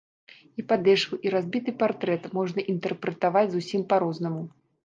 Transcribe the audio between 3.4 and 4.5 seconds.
зусім па-рознаму.